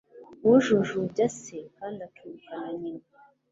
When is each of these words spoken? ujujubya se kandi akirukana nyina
ujujubya 0.51 1.27
se 1.41 1.57
kandi 1.77 1.99
akirukana 2.07 2.69
nyina 2.81 3.05